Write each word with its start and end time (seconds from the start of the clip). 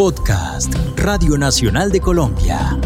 Podcast 0.00 0.74
Radio 0.96 1.36
Nacional 1.36 1.92
de 1.92 2.00
Colombia. 2.00 2.78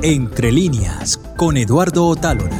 Entre 0.00 0.50
líneas 0.50 1.18
con 1.36 1.58
Eduardo 1.58 2.06
Otálora. 2.06 2.58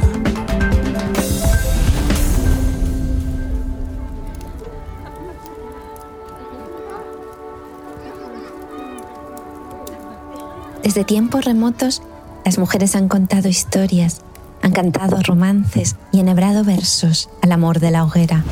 Desde 10.83 11.05
tiempos 11.05 11.47
remotos, 11.47 12.03
las 12.45 12.59
mujeres 12.59 12.95
han 12.95 13.09
contado 13.09 13.49
historias, 13.49 14.21
han 14.61 14.73
cantado 14.73 15.17
romances 15.23 15.97
y 16.13 16.21
enhebrado 16.21 16.63
versos 16.63 17.31
al 17.41 17.53
amor 17.53 17.81
de 17.81 17.91
la 17.91 18.05
hoguera. 18.05 18.45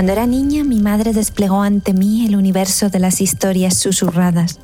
Cuando 0.00 0.14
era 0.14 0.26
niña, 0.26 0.64
mi 0.64 0.80
madre 0.80 1.12
desplegó 1.12 1.60
ante 1.60 1.92
mí 1.92 2.24
el 2.24 2.34
universo 2.34 2.88
de 2.88 2.98
las 2.98 3.20
historias 3.20 3.76
susurradas, 3.76 4.58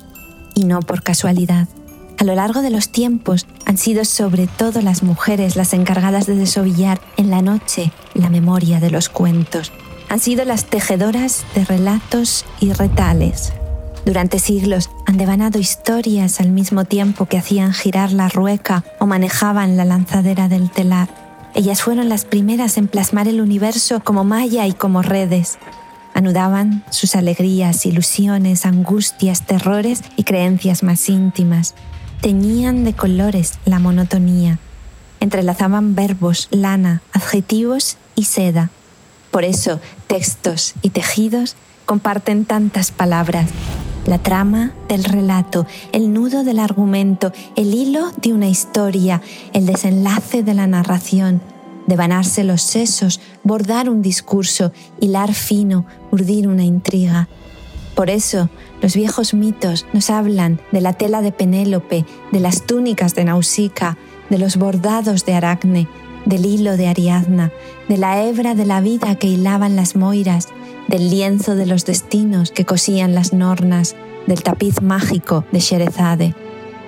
y 0.55 0.65
no 0.65 0.81
por 0.81 1.03
casualidad. 1.03 1.69
A 2.17 2.25
lo 2.25 2.35
largo 2.35 2.63
de 2.63 2.71
los 2.71 2.89
tiempos 2.89 3.47
han 3.67 3.77
sido 3.77 4.07
sobre 4.07 4.47
todo 4.47 4.81
las 4.81 5.03
mujeres 5.03 5.55
las 5.55 5.75
encargadas 5.75 6.25
de 6.25 6.37
desovillar 6.37 7.03
en 7.19 7.29
la 7.29 7.43
noche 7.43 7.93
la 8.15 8.31
memoria 8.31 8.81
de 8.81 8.89
los 8.89 9.11
cuentos. 9.11 9.73
Han 10.09 10.21
sido 10.21 10.47
las 10.47 10.65
tejedoras 10.65 11.45
de 11.55 11.67
relatos 11.67 12.47
y 12.59 12.73
retales. 12.73 13.53
Durante 14.07 14.39
siglos 14.39 14.89
han 15.05 15.19
devanado 15.19 15.59
historias 15.59 16.41
al 16.41 16.49
mismo 16.49 16.87
tiempo 16.87 17.27
que 17.27 17.37
hacían 17.37 17.75
girar 17.75 18.11
la 18.11 18.31
rueca 18.31 18.85
o 19.01 19.07
manejaban 19.07 19.77
la 19.77 19.85
lanzadera 19.85 20.49
del 20.49 20.71
telar 20.71 21.26
ellas 21.57 21.81
fueron 21.81 22.11
las 22.11 22.27
primeras 22.27 22.77
en 22.77 22.87
plasmar 22.87 23.29
el 23.29 23.41
universo 23.41 24.01
como 24.05 24.25
malla 24.25 24.67
y 24.67 24.75
como 24.75 25.01
redes. 25.01 25.57
Anudaban 26.13 26.85
sus 26.91 27.17
alegrías, 27.17 27.87
ilusiones, 27.87 28.67
angustias, 28.67 29.47
terrores 29.47 30.03
y 30.17 30.25
creencias 30.25 30.83
más 30.83 31.09
íntimas. 31.09 31.75
Teñían 32.21 32.85
de 32.85 32.93
colores 32.93 33.59
la 33.65 33.79
monotonía. 33.79 34.59
Entrelazaban 35.19 35.95
verbos, 35.95 36.49
lana, 36.51 37.01
adjetivos 37.15 37.97
y 38.15 38.25
seda. 38.25 38.69
Por 39.31 39.45
eso, 39.45 39.81
textos 40.09 40.75
y 40.83 40.91
tejidos 40.91 41.57
comparten 41.87 42.45
tantas 42.45 42.91
palabras. 42.91 43.49
La 44.07 44.19
trama 44.19 44.71
del 44.89 45.03
relato, 45.03 45.67
el 45.91 46.13
nudo 46.13 46.45
del 46.45 46.61
argumento, 46.61 47.33
el 47.57 47.75
hilo 47.75 48.13
de 48.23 48.33
una 48.33 48.49
historia, 48.49 49.21
el 49.53 49.67
desenlace 49.67 50.45
de 50.45 50.55
la 50.55 50.69
narración, 50.69 51.41
devanarse 51.89 52.45
los 52.45 52.63
sesos, 52.63 53.21
bordar 53.43 53.91
un 53.91 54.03
discurso, 54.03 54.71
hilar 55.01 55.35
fino, 55.35 55.87
urdir 56.13 56.47
una 56.47 56.63
intriga. 56.63 57.29
Por 57.97 58.09
eso, 58.09 58.49
los 58.81 58.95
viejos 58.95 59.35
mitos 59.35 59.87
nos 59.93 60.09
hablan 60.09 60.61
de 60.71 60.83
la 60.83 60.93
tela 60.93 61.21
de 61.21 61.33
Penélope, 61.33 62.07
de 62.31 62.41
las 62.41 62.65
túnicas 62.65 63.17
de 63.17 63.25
Nausicaa, 63.25 63.99
de 64.31 64.39
los 64.39 64.57
bordados 64.57 65.25
de 65.25 65.35
Aracne, 65.35 65.89
del 66.27 66.47
hilo 66.47 66.77
de 66.77 66.87
Ariadna, 66.87 67.51
de 67.89 67.97
la 67.97 68.23
hebra 68.23 68.55
de 68.55 68.67
la 68.67 68.81
vida 68.81 69.17
que 69.17 69.27
hilaban 69.27 69.75
las 69.75 69.97
moiras, 69.97 70.49
del 70.89 71.11
lienzo 71.11 71.57
de 71.57 71.67
los 71.67 71.85
destinos 71.85 72.51
que 72.51 72.65
cosían 72.65 73.15
las 73.15 73.33
nornas, 73.33 73.97
del 74.27 74.43
tapiz 74.43 74.83
mágico 74.83 75.45
de 75.53 75.61
Sherezade. 75.61 76.35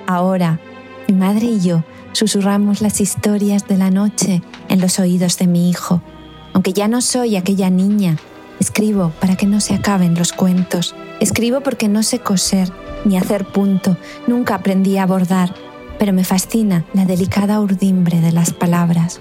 Ahora, 0.07 0.61
mi 1.09 1.15
madre 1.15 1.47
y 1.47 1.61
yo 1.61 1.85
susurramos 2.13 2.81
las 2.81 3.01
historias 3.01 3.67
de 3.67 3.77
la 3.77 3.91
noche 3.91 4.43
en 4.69 4.81
los 4.81 4.99
oídos 4.99 5.39
de 5.39 5.47
mi 5.47 5.71
hijo. 5.71 6.03
Aunque 6.53 6.73
ya 6.73 6.89
no 6.89 7.01
soy 7.01 7.37
aquella 7.37 7.71
niña, 7.71 8.17
escribo 8.61 9.13
para 9.21 9.37
que 9.37 9.47
no 9.47 9.61
se 9.61 9.75
acaben 9.75 10.15
los 10.15 10.33
cuentos. 10.33 10.95
Escribo 11.21 11.61
porque 11.61 11.89
no 11.89 12.03
sé 12.03 12.19
coser 12.19 12.73
ni 13.05 13.17
hacer 13.17 13.45
punto, 13.45 13.97
nunca 14.27 14.57
aprendí 14.57 14.99
a 14.99 15.07
bordar, 15.07 15.55
pero 15.99 16.13
me 16.13 16.25
fascina 16.25 16.85
la 16.93 17.05
delicada 17.05 17.61
urdimbre 17.61 18.21
de 18.21 18.33
las 18.33 18.53
palabras. 18.53 19.21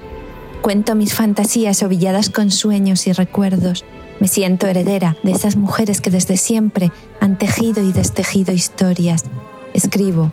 Cuento 0.61 0.95
mis 0.95 1.13
fantasías 1.13 1.83
ovilladas 1.83 2.29
con 2.29 2.51
sueños 2.51 3.07
y 3.07 3.13
recuerdos, 3.13 3.85
me 4.19 4.27
siento 4.27 4.67
heredera 4.67 5.15
de 5.23 5.31
esas 5.31 5.55
mujeres 5.55 6.01
que 6.01 6.09
desde 6.09 6.37
siempre 6.37 6.91
han 7.19 7.37
tejido 7.37 7.83
y 7.83 7.91
destejido 7.91 8.53
historias. 8.53 9.25
Escribo 9.73 10.31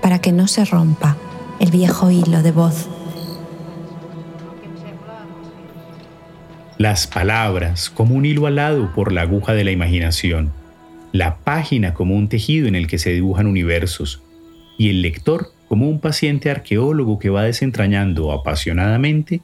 para 0.00 0.20
que 0.20 0.32
no 0.32 0.48
se 0.48 0.64
rompa 0.64 1.16
el 1.60 1.70
viejo 1.70 2.10
hilo 2.10 2.42
de 2.42 2.52
voz. 2.52 2.88
Las 6.78 7.08
palabras 7.08 7.90
como 7.90 8.14
un 8.14 8.24
hilo 8.24 8.46
alado 8.46 8.92
por 8.94 9.12
la 9.12 9.22
aguja 9.22 9.52
de 9.52 9.64
la 9.64 9.72
imaginación, 9.72 10.52
la 11.12 11.38
página 11.38 11.92
como 11.92 12.14
un 12.14 12.28
tejido 12.28 12.68
en 12.68 12.76
el 12.76 12.86
que 12.86 12.98
se 12.98 13.10
dibujan 13.10 13.48
universos, 13.48 14.22
y 14.78 14.90
el 14.90 15.02
lector 15.02 15.52
como 15.68 15.88
un 15.88 15.98
paciente 15.98 16.50
arqueólogo 16.50 17.18
que 17.18 17.30
va 17.30 17.42
desentrañando 17.42 18.30
apasionadamente 18.30 19.40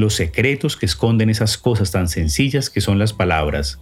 los 0.00 0.14
secretos 0.14 0.76
que 0.76 0.84
esconden 0.84 1.30
esas 1.30 1.56
cosas 1.56 1.90
tan 1.90 2.08
sencillas 2.08 2.68
que 2.68 2.82
son 2.82 2.98
las 2.98 3.14
palabras, 3.14 3.80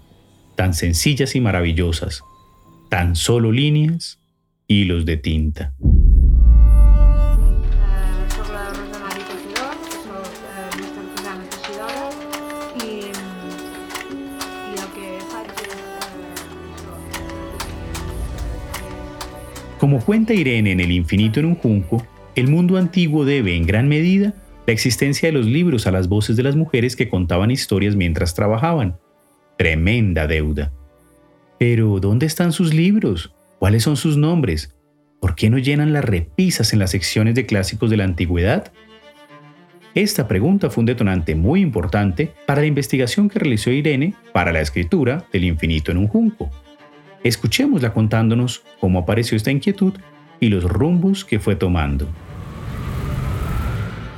tan 0.54 0.72
sencillas 0.72 1.34
y 1.34 1.40
maravillosas, 1.40 2.22
tan 2.88 3.16
solo 3.16 3.50
líneas, 3.50 4.20
hilos 4.68 5.06
de 5.06 5.16
tinta. 5.16 5.74
Como 19.80 20.00
cuenta 20.00 20.32
Irene 20.32 20.70
en 20.70 20.80
El 20.80 20.92
infinito 20.92 21.40
en 21.40 21.46
un 21.46 21.56
junco, 21.56 22.06
el 22.36 22.46
mundo 22.46 22.78
antiguo 22.78 23.24
debe 23.24 23.56
en 23.56 23.66
gran 23.66 23.88
medida 23.88 24.32
la 24.66 24.72
existencia 24.72 25.28
de 25.28 25.32
los 25.32 25.46
libros 25.46 25.86
a 25.86 25.90
las 25.90 26.08
voces 26.08 26.36
de 26.36 26.42
las 26.42 26.56
mujeres 26.56 26.96
que 26.96 27.08
contaban 27.08 27.50
historias 27.50 27.96
mientras 27.96 28.34
trabajaban. 28.34 28.96
Tremenda 29.58 30.26
deuda. 30.26 30.72
Pero, 31.58 32.00
¿dónde 32.00 32.26
están 32.26 32.52
sus 32.52 32.74
libros? 32.74 33.34
¿Cuáles 33.58 33.82
son 33.82 33.96
sus 33.96 34.16
nombres? 34.16 34.74
¿Por 35.20 35.34
qué 35.34 35.48
no 35.50 35.58
llenan 35.58 35.92
las 35.92 36.04
repisas 36.04 36.72
en 36.72 36.78
las 36.78 36.90
secciones 36.90 37.34
de 37.34 37.46
clásicos 37.46 37.90
de 37.90 37.96
la 37.96 38.04
antigüedad? 38.04 38.72
Esta 39.94 40.26
pregunta 40.26 40.70
fue 40.70 40.82
un 40.82 40.86
detonante 40.86 41.36
muy 41.36 41.60
importante 41.60 42.32
para 42.46 42.62
la 42.62 42.66
investigación 42.66 43.28
que 43.28 43.38
realizó 43.38 43.70
Irene 43.70 44.14
para 44.32 44.52
la 44.52 44.60
escritura 44.60 45.24
del 45.32 45.44
infinito 45.44 45.92
en 45.92 45.98
un 45.98 46.08
junco. 46.08 46.50
Escuchémosla 47.22 47.92
contándonos 47.92 48.64
cómo 48.80 48.98
apareció 48.98 49.36
esta 49.36 49.52
inquietud 49.52 49.94
y 50.40 50.48
los 50.48 50.64
rumbos 50.64 51.24
que 51.24 51.38
fue 51.38 51.54
tomando. 51.54 52.08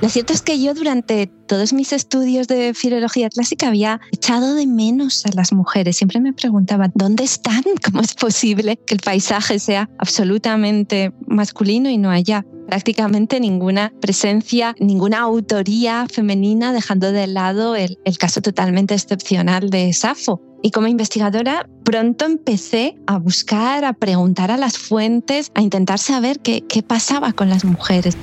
Lo 0.02 0.10
cierto 0.10 0.34
es 0.34 0.42
que 0.42 0.60
yo 0.60 0.74
durante 0.74 1.26
todos 1.26 1.72
mis 1.72 1.90
estudios 1.92 2.48
de 2.48 2.74
filología 2.74 3.30
clásica 3.30 3.68
había 3.68 3.98
echado 4.12 4.54
de 4.54 4.66
menos 4.66 5.24
a 5.24 5.30
las 5.34 5.54
mujeres. 5.54 5.96
Siempre 5.96 6.20
me 6.20 6.34
preguntaba, 6.34 6.90
¿dónde 6.94 7.24
están? 7.24 7.62
¿Cómo 7.84 8.02
es 8.02 8.12
posible 8.12 8.76
que 8.76 8.92
el 8.92 9.00
paisaje 9.00 9.58
sea 9.58 9.88
absolutamente 9.98 11.12
masculino 11.26 11.88
y 11.88 11.96
no 11.96 12.10
haya 12.10 12.44
prácticamente 12.66 13.40
ninguna 13.40 13.90
presencia, 14.02 14.74
ninguna 14.78 15.20
autoría 15.20 16.06
femenina, 16.12 16.74
dejando 16.74 17.10
de 17.12 17.26
lado 17.26 17.74
el, 17.74 17.96
caso 18.18 18.42
totalmente 18.42 18.92
excepcional 18.92 19.70
de 19.70 19.94
Safo? 19.94 20.42
Y 20.62 20.72
como 20.72 20.88
investigadora, 20.88 21.70
pronto 21.84 22.26
empecé 22.26 22.96
a 23.06 23.18
buscar, 23.18 23.84
a 23.86 23.94
preguntar 23.94 24.50
a 24.50 24.58
las 24.58 24.76
fuentes, 24.76 25.52
a 25.54 25.62
intentar 25.62 25.98
saber 25.98 26.40
qué, 26.40 26.64
qué 26.68 26.82
pasaba 26.82 27.32
con 27.32 27.48
las 27.48 27.64
mujeres 27.64 28.16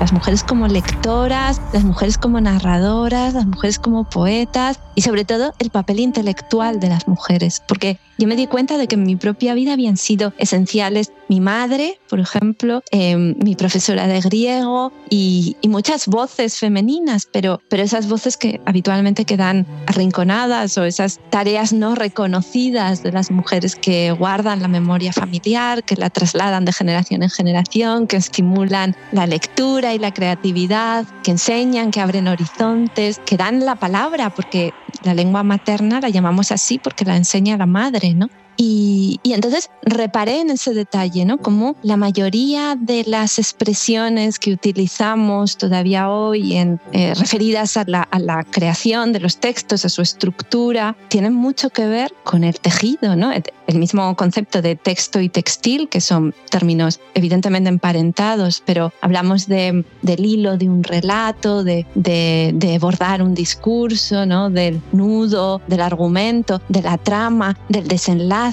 las 0.00 0.12
mujeres 0.12 0.44
como 0.44 0.68
lectoras, 0.68 1.60
las 1.72 1.84
mujeres 1.84 2.18
como 2.18 2.40
narradoras, 2.40 3.34
las 3.34 3.46
mujeres 3.46 3.78
como 3.78 4.04
poetas 4.04 4.80
y 4.94 5.02
sobre 5.02 5.24
todo 5.24 5.52
el 5.58 5.70
papel 5.70 6.00
intelectual 6.00 6.80
de 6.80 6.88
las 6.88 7.08
mujeres, 7.08 7.62
porque 7.66 7.98
yo 8.18 8.26
me 8.26 8.34
di 8.34 8.48
cuenta 8.48 8.78
de 8.78 8.88
que 8.88 8.96
en 8.96 9.04
mi 9.04 9.14
propia 9.14 9.54
vida 9.54 9.72
habían 9.72 9.96
sido 9.96 10.32
esenciales 10.38 11.12
mi 11.28 11.40
madre, 11.40 12.00
por 12.08 12.20
ejemplo, 12.20 12.82
em, 12.90 13.36
mi 13.38 13.54
profesora 13.54 14.06
de 14.06 14.20
griego 14.20 14.92
y, 15.08 15.56
muchas 15.68 16.06
voces 16.06 16.56
femeninas, 16.56 17.28
pero, 17.30 17.60
pero 17.68 17.82
esas 17.82 18.08
voces 18.08 18.38
que 18.38 18.58
habitualmente 18.64 19.26
quedan 19.26 19.66
arrinconadas 19.86 20.78
o 20.78 20.84
esas 20.84 21.20
tareas 21.28 21.74
no 21.74 21.94
reconocidas 21.94 23.02
de 23.02 23.12
las 23.12 23.30
mujeres 23.30 23.76
que 23.76 24.10
guardan 24.12 24.62
la 24.62 24.68
memoria 24.68 25.12
familiar, 25.12 25.84
que 25.84 25.94
la 25.96 26.08
trasladan 26.08 26.64
de 26.64 26.72
generación 26.72 27.22
en 27.22 27.28
generación, 27.28 28.06
que 28.06 28.16
estimulan 28.16 28.96
la 29.12 29.26
lectura 29.26 29.87
y 29.94 29.98
la 29.98 30.12
creatividad, 30.12 31.06
que 31.22 31.30
enseñan, 31.30 31.90
que 31.90 32.00
abren 32.00 32.28
horizontes, 32.28 33.20
que 33.24 33.36
dan 33.36 33.64
la 33.64 33.76
palabra, 33.76 34.30
porque 34.30 34.72
la 35.02 35.14
lengua 35.14 35.42
materna 35.42 36.00
la 36.00 36.08
llamamos 36.08 36.52
así 36.52 36.78
porque 36.78 37.04
la 37.04 37.16
enseña 37.16 37.56
la 37.56 37.66
madre, 37.66 38.14
¿no? 38.14 38.28
Y, 38.60 39.20
entonces 39.22 39.70
reparé 39.82 40.40
en 40.40 40.50
ese 40.50 40.74
detalle, 40.74 41.24
¿no? 41.24 41.38
Como 41.38 41.76
la 41.82 41.96
mayoría 41.96 42.74
de 42.74 43.04
las 43.06 43.38
expresiones 43.38 44.40
que 44.40 44.52
utilizamos 44.52 45.56
todavía 45.56 46.10
hoy 46.10 46.56
en, 46.56 46.80
eh, 46.92 47.14
referidas 47.14 47.76
a 47.76 47.84
la, 47.86 48.02
a 48.02 48.18
la, 48.18 48.42
creación 48.42 49.12
de 49.12 49.20
los 49.20 49.38
textos, 49.38 49.84
a 49.84 49.88
su 49.88 50.02
estructura, 50.02 50.96
tienen 51.06 51.34
mucho 51.34 51.70
que 51.70 51.86
ver 51.86 52.12
con 52.24 52.42
el 52.42 52.58
tejido, 52.58 53.14
¿no? 53.14 53.30
El 53.32 53.78
mismo 53.78 54.16
concepto 54.16 54.60
de 54.60 54.74
texto 54.74 55.20
y 55.20 55.28
textil, 55.28 55.88
que 55.88 56.00
son 56.00 56.34
términos 56.50 56.98
evidentemente 57.14 57.68
emparentados, 57.68 58.62
pero 58.66 58.92
hablamos 59.02 59.46
de, 59.46 59.84
del 60.02 60.26
hilo 60.26 60.56
de 60.56 60.68
un 60.68 60.82
relato, 60.82 61.62
de, 61.62 61.86
de, 61.94 62.50
de 62.54 62.78
bordar 62.80 63.22
un 63.22 63.34
discurso, 63.34 64.26
¿no? 64.26 64.50
Del 64.50 64.80
nudo, 64.90 65.60
del 65.68 65.82
argumento, 65.82 66.60
de 66.68 66.82
la 66.82 66.98
trama, 66.98 67.56
del 67.68 67.86
desenlace 67.86 68.47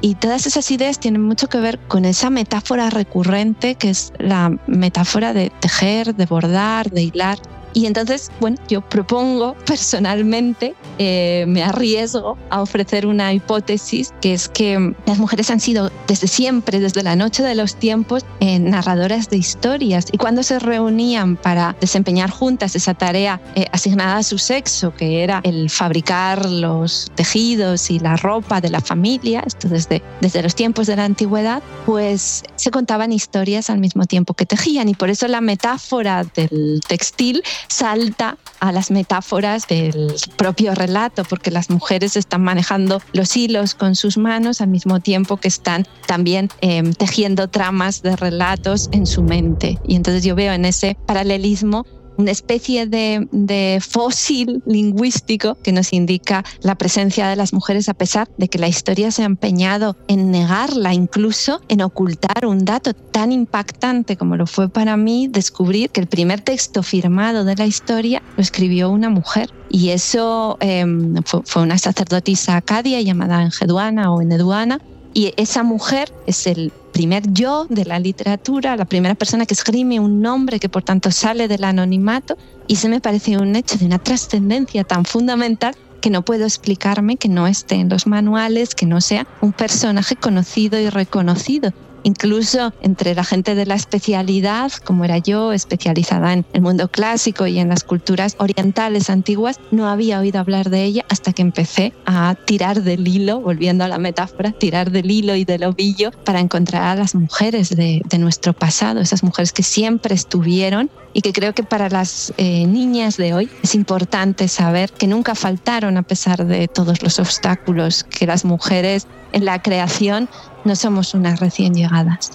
y 0.00 0.14
todas 0.16 0.46
esas 0.46 0.70
ideas 0.70 0.98
tienen 0.98 1.22
mucho 1.22 1.48
que 1.48 1.58
ver 1.58 1.78
con 1.78 2.04
esa 2.04 2.30
metáfora 2.30 2.90
recurrente 2.90 3.76
que 3.76 3.90
es 3.90 4.12
la 4.18 4.56
metáfora 4.66 5.32
de 5.32 5.50
tejer, 5.60 6.14
de 6.14 6.26
bordar, 6.26 6.90
de 6.90 7.02
hilar. 7.02 7.38
Y 7.76 7.84
entonces, 7.84 8.30
bueno, 8.40 8.56
yo 8.68 8.80
propongo 8.80 9.54
personalmente, 9.66 10.74
eh, 10.96 11.44
me 11.46 11.62
arriesgo 11.62 12.38
a 12.48 12.62
ofrecer 12.62 13.06
una 13.06 13.34
hipótesis 13.34 14.14
que 14.22 14.32
es 14.32 14.48
que 14.48 14.94
las 15.04 15.18
mujeres 15.18 15.50
han 15.50 15.60
sido 15.60 15.92
desde 16.06 16.26
siempre, 16.26 16.80
desde 16.80 17.02
la 17.02 17.16
noche 17.16 17.42
de 17.42 17.54
los 17.54 17.76
tiempos, 17.76 18.24
eh, 18.40 18.58
narradoras 18.58 19.28
de 19.28 19.36
historias. 19.36 20.06
Y 20.10 20.16
cuando 20.16 20.42
se 20.42 20.58
reunían 20.58 21.36
para 21.36 21.76
desempeñar 21.78 22.30
juntas 22.30 22.74
esa 22.76 22.94
tarea 22.94 23.42
eh, 23.54 23.66
asignada 23.72 24.16
a 24.16 24.22
su 24.22 24.38
sexo, 24.38 24.94
que 24.94 25.22
era 25.22 25.42
el 25.44 25.68
fabricar 25.68 26.48
los 26.48 27.12
tejidos 27.14 27.90
y 27.90 27.98
la 27.98 28.16
ropa 28.16 28.62
de 28.62 28.70
la 28.70 28.80
familia, 28.80 29.42
esto 29.46 29.68
desde, 29.68 30.02
desde 30.22 30.42
los 30.42 30.54
tiempos 30.54 30.86
de 30.86 30.96
la 30.96 31.04
antigüedad, 31.04 31.62
pues 31.84 32.42
se 32.54 32.70
contaban 32.70 33.12
historias 33.12 33.68
al 33.68 33.80
mismo 33.80 34.06
tiempo 34.06 34.32
que 34.32 34.46
tejían. 34.46 34.88
Y 34.88 34.94
por 34.94 35.10
eso 35.10 35.28
la 35.28 35.42
metáfora 35.42 36.24
del 36.24 36.80
textil 36.88 37.42
salta 37.68 38.36
a 38.60 38.72
las 38.72 38.90
metáforas 38.90 39.66
del 39.66 40.14
propio 40.36 40.74
relato, 40.74 41.24
porque 41.24 41.50
las 41.50 41.70
mujeres 41.70 42.16
están 42.16 42.42
manejando 42.42 43.02
los 43.12 43.36
hilos 43.36 43.74
con 43.74 43.94
sus 43.94 44.16
manos 44.16 44.60
al 44.60 44.68
mismo 44.68 45.00
tiempo 45.00 45.36
que 45.36 45.48
están 45.48 45.86
también 46.06 46.48
em, 46.60 46.92
tejiendo 46.92 47.48
tramas 47.48 48.02
de 48.02 48.16
relatos 48.16 48.88
en 48.92 49.06
su 49.06 49.22
mente. 49.22 49.78
Y 49.86 49.96
entonces 49.96 50.24
yo 50.24 50.34
veo 50.34 50.52
en 50.52 50.64
ese 50.64 50.96
paralelismo 51.06 51.86
una 52.16 52.30
especie 52.30 52.86
de, 52.86 53.78
fósil 53.86 54.62
lingüístico 54.66 55.56
que 55.62 55.72
nos 55.72 55.92
indica 55.92 56.44
la 56.60 56.74
presencia 56.74 57.28
de 57.28 57.36
las 57.36 57.52
mujeres 57.52 57.88
a 57.88 57.94
pesar 57.94 58.28
de 58.36 58.48
que 58.48 58.58
la 58.58 58.68
historia 58.68 59.10
se 59.10 59.22
ha 59.22 59.26
empeñado 59.26 59.96
en 60.08 60.30
negarla, 60.30 60.94
incluso 60.94 61.60
en 61.68 61.82
ocultar 61.82 62.46
un 62.46 62.64
dato 62.64 62.94
tan 62.94 63.32
impactante 63.32 64.16
como 64.16 64.36
lo 64.36 64.46
fue 64.46 64.68
para 64.68 64.96
mí 64.96 65.28
descubrir 65.28 65.90
que 65.90 66.00
el 66.00 66.06
primer 66.06 66.40
texto 66.40 66.82
firmado 66.82 67.44
de 67.44 67.56
la 67.56 67.66
historia 67.66 68.22
lo 68.36 68.42
escribió 68.42 68.90
una 68.90 69.10
mujer. 69.10 69.50
Y 69.68 69.90
eso 69.90 70.56
em, 70.60 71.22
fue, 71.24 71.40
fue, 71.44 71.62
una 71.62 71.78
sacerdotisa 71.78 72.56
acadia 72.56 73.00
llamada 73.00 73.42
Engeduana 73.42 74.12
o 74.12 74.22
Eneduana, 74.22 74.80
y 75.12 75.32
esa 75.38 75.62
mujer 75.62 76.12
es 76.26 76.46
el 76.46 76.72
primer 76.96 77.30
yo 77.30 77.66
de 77.68 77.84
la 77.84 77.98
literatura, 77.98 78.74
la 78.74 78.86
primera 78.86 79.14
persona 79.14 79.44
que 79.44 79.52
escribe 79.52 80.00
un 80.00 80.22
nombre 80.22 80.58
que 80.58 80.70
por 80.70 80.82
tanto 80.82 81.10
sale 81.10 81.46
del 81.46 81.64
anonimato. 81.64 82.38
Y 82.68 82.76
se 82.76 82.88
me 82.88 83.00
parece 83.00 83.36
un 83.36 83.54
hecho 83.54 83.76
de 83.76 83.84
una 83.84 83.98
trascendencia 83.98 84.82
tan 84.82 85.04
fundamental 85.04 85.74
que 86.00 86.08
no 86.08 86.22
puedo 86.22 86.44
explicarme 86.46 87.18
que 87.18 87.28
no 87.28 87.46
esté 87.46 87.74
en 87.74 87.90
los 87.90 88.06
manuales, 88.06 88.74
que 88.74 88.86
no 88.86 89.02
sea 89.02 89.26
un 89.42 89.52
personaje 89.52 90.16
conocido 90.16 90.80
y 90.80 90.88
reconocido. 90.88 91.70
Incluso 92.06 92.72
entre 92.82 93.16
la 93.16 93.24
gente 93.24 93.56
de 93.56 93.66
la 93.66 93.74
especialidad, 93.74 94.70
como 94.84 95.04
era 95.04 95.18
yo, 95.18 95.52
especializada 95.52 96.34
en 96.34 96.46
el 96.52 96.62
mundo 96.62 96.86
clásico 96.86 97.48
y 97.48 97.58
en 97.58 97.68
las 97.68 97.82
culturas 97.82 98.36
orientales 98.38 99.10
antiguas, 99.10 99.58
no 99.72 99.88
había 99.88 100.20
oído 100.20 100.38
hablar 100.38 100.70
de 100.70 100.84
ella 100.84 101.04
hasta 101.08 101.32
que 101.32 101.42
empecé 101.42 101.94
a 102.06 102.36
tirar 102.44 102.84
del 102.84 103.08
hilo, 103.08 103.40
volviendo 103.40 103.82
a 103.82 103.88
la 103.88 103.98
metáfora, 103.98 104.52
tirar 104.52 104.92
del 104.92 105.10
hilo 105.10 105.34
y 105.34 105.44
del 105.44 105.64
ovillo 105.64 106.12
para 106.24 106.38
encontrar 106.38 106.84
a 106.84 106.94
las 106.94 107.16
mujeres 107.16 107.70
de, 107.70 108.02
nuestro 108.20 108.52
pasado, 108.52 109.00
esas 109.00 109.24
mujeres 109.24 109.52
que 109.52 109.64
siempre 109.64 110.14
estuvieron 110.14 110.88
y 111.16 111.22
que 111.22 111.32
creo 111.32 111.54
que 111.54 111.62
para 111.62 111.88
las 111.88 112.34
eh, 112.36 112.66
niñas 112.66 113.16
de 113.16 113.32
hoy 113.32 113.48
es 113.62 113.74
importante 113.74 114.48
saber 114.48 114.92
que 114.92 115.06
nunca 115.06 115.34
faltaron 115.34 115.96
a 115.96 116.02
pesar 116.02 116.44
de 116.44 116.68
todos 116.68 117.02
los 117.02 117.18
obstáculos 117.18 118.04
que 118.04 118.26
las 118.26 118.44
mujeres 118.44 119.06
en 119.32 119.46
la 119.46 119.62
creación 119.62 120.28
no 120.66 120.76
somos 120.76 121.14
unas 121.14 121.40
recién 121.40 121.72
llegadas. 121.72 122.32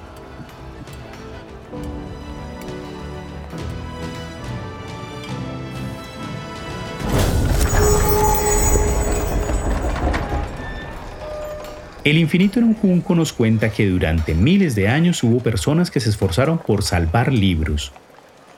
El 12.04 12.18
infinito 12.18 12.58
en 12.58 12.66
un 12.66 12.74
junco 12.74 13.14
nos 13.14 13.32
cuenta 13.32 13.70
que 13.70 13.88
durante 13.88 14.34
miles 14.34 14.74
de 14.74 14.88
años 14.88 15.22
hubo 15.22 15.38
personas 15.38 15.92
que 15.92 16.00
se 16.00 16.10
esforzaron 16.10 16.58
por 16.58 16.82
salvar 16.82 17.32
libros, 17.32 17.92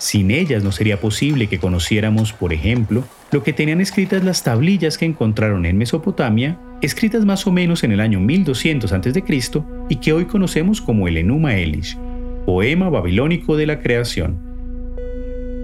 sin 0.04 0.32
ellas 0.32 0.66
no 0.66 0.74
sería 0.74 1.00
posible 1.00 1.48
que 1.48 1.60
conociéramos, 1.60 2.34
por 2.34 2.52
ejemplo, 2.52 3.06
lo 3.32 3.42
que 3.42 3.54
tenían 3.54 3.80
escritas 3.80 4.22
las 4.22 4.44
tablillas 4.44 4.98
que 4.98 5.06
encontraron 5.06 5.66
en 5.66 5.78
Mesopotamia, 5.78 6.60
escritas 6.82 7.24
más 7.24 7.48
o 7.48 7.54
menos 7.54 7.86
en 7.86 7.94
el 7.94 8.02
año 8.02 8.20
1200 8.20 8.92
a.C. 8.92 9.24
y 9.88 9.96
que 9.96 10.12
hoy 10.12 10.26
conocemos 10.26 10.82
como 10.82 11.08
el 11.08 11.16
Enuma 11.16 11.56
Elish, 11.56 11.98
poema 12.46 12.90
babilónico 12.90 13.56
de 13.56 13.66
la 13.66 13.80
creación. 13.80 14.42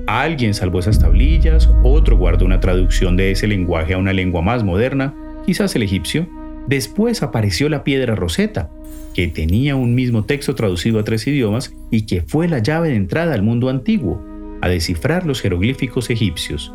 Alguien 0.07 0.53
salvó 0.53 0.79
esas 0.79 0.99
tablillas, 0.99 1.69
otro 1.83 2.17
guardó 2.17 2.45
una 2.45 2.61
traducción 2.61 3.17
de 3.17 3.31
ese 3.31 3.45
lenguaje 3.45 3.93
a 3.93 3.97
una 3.97 4.13
lengua 4.13 4.41
más 4.41 4.63
moderna, 4.63 5.13
quizás 5.45 5.75
el 5.75 5.83
egipcio. 5.83 6.29
Después 6.65 7.23
apareció 7.23 7.67
la 7.67 7.83
piedra 7.83 8.15
Rosetta, 8.15 8.69
que 9.13 9.27
tenía 9.27 9.75
un 9.75 9.95
mismo 9.95 10.23
texto 10.23 10.55
traducido 10.55 10.97
a 10.97 11.03
tres 11.03 11.27
idiomas 11.27 11.73
y 11.91 12.05
que 12.05 12.21
fue 12.21 12.47
la 12.47 12.59
llave 12.59 12.87
de 12.87 12.95
entrada 12.95 13.33
al 13.33 13.43
mundo 13.43 13.67
antiguo, 13.67 14.28
a 14.61 14.69
descifrar 14.69 15.25
los 15.25 15.41
jeroglíficos 15.41 16.09
egipcios. 16.09 16.71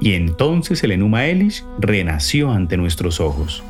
Y 0.00 0.14
entonces 0.14 0.82
el 0.84 0.92
Enuma 0.92 1.26
Elish 1.26 1.64
renació 1.78 2.52
ante 2.52 2.76
nuestros 2.76 3.20
ojos. 3.20 3.62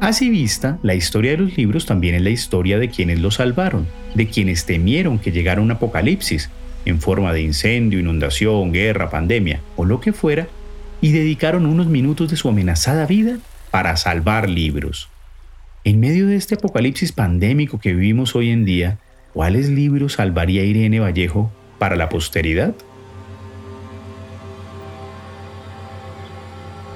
Así 0.00 0.30
vista, 0.30 0.78
la 0.82 0.94
historia 0.94 1.32
de 1.32 1.38
los 1.38 1.56
libros 1.56 1.86
también 1.86 2.14
es 2.14 2.22
la 2.22 2.30
historia 2.30 2.78
de 2.78 2.88
quienes 2.88 3.18
los 3.18 3.36
salvaron, 3.36 3.86
de 4.14 4.28
quienes 4.28 4.64
temieron 4.64 5.18
que 5.18 5.32
llegara 5.32 5.60
un 5.60 5.70
apocalipsis, 5.70 6.50
en 6.84 7.00
forma 7.00 7.32
de 7.32 7.42
incendio, 7.42 7.98
inundación, 7.98 8.72
guerra, 8.72 9.10
pandemia 9.10 9.60
o 9.76 9.84
lo 9.84 10.00
que 10.00 10.12
fuera, 10.12 10.46
y 11.00 11.12
dedicaron 11.12 11.66
unos 11.66 11.86
minutos 11.86 12.30
de 12.30 12.36
su 12.36 12.48
amenazada 12.48 13.06
vida 13.06 13.38
para 13.70 13.96
salvar 13.96 14.48
libros. 14.48 15.08
En 15.84 16.00
medio 16.00 16.26
de 16.26 16.36
este 16.36 16.54
apocalipsis 16.56 17.12
pandémico 17.12 17.78
que 17.80 17.92
vivimos 17.92 18.36
hoy 18.36 18.50
en 18.50 18.64
día, 18.64 18.98
¿cuáles 19.32 19.68
libros 19.68 20.14
salvaría 20.14 20.64
Irene 20.64 21.00
Vallejo 21.00 21.52
para 21.78 21.96
la 21.96 22.08
posteridad? 22.08 22.74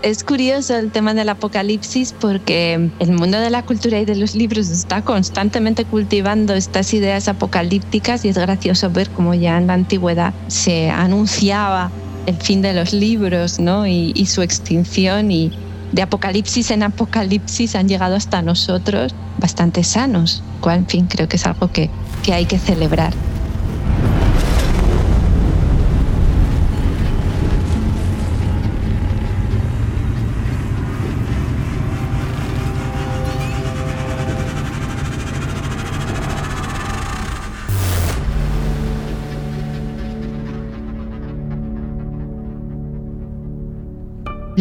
Es 0.03 0.25
curioso 0.25 0.75
el 0.77 0.91
tema 0.91 1.15
del 1.15 1.29
apocalipsis 1.29 2.13
porque 2.13 2.91
el 2.99 3.13
mundo 3.13 3.39
de 3.39 3.51
la 3.51 3.63
cultura 3.63 4.01
y 4.01 4.05
de 4.05 4.17
los 4.17 4.35
libros 4.35 4.69
está 4.69 5.03
constantemente 5.03 5.85
cultivando 5.85 6.55
estas 6.55 6.93
ideas 6.93 7.29
apocalípticas 7.29 8.25
y 8.25 8.29
es 8.31 8.37
gracioso 8.37 8.91
ver 8.91 9.09
cómo 9.11 9.33
ya 9.35 9.59
en 9.59 9.69
la 9.69 9.75
antigüedad 9.75 10.35
se 10.49 10.91
anunciaba 10.91 11.93
el 12.27 12.35
fin 12.35 12.63
de 12.63 12.73
los 12.73 12.93
libros 12.93 13.61
¿no? 13.61 13.87
y, 13.87 14.27
su 14.27 14.43
extinción 14.43 15.31
y, 15.31 15.53
de 15.93 16.03
apocalipsis 16.03 16.73
en 16.73 16.83
apocalipsis 16.83 17.77
han 17.77 17.87
llegado 17.87 18.17
hasta 18.17 18.43
nosotros 18.43 19.15
bastante 19.39 19.85
sanos, 19.85 20.43
cual 20.61 20.79
en 20.79 20.87
fin 20.87 21.07
creo 21.07 21.29
que 21.29 21.37
es 21.37 21.47
algo 21.47 21.71
que, 21.71 21.91
que 22.25 22.33
hay 22.33 22.47
que 22.47 22.59
celebrar. 22.59 23.13